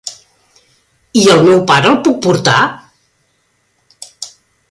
I 1.23 1.25
el 1.33 1.41
meu 1.49 1.61
pare, 1.73 1.91
el 1.91 1.99
puc 2.07 2.17
portar? 2.27 2.57